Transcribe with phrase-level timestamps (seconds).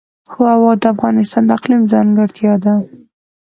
[0.53, 2.73] هوا د افغانستان د اقلیم ځانګړتیا ده.